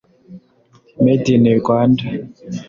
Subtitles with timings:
[1.03, 2.05] Made in Rwanda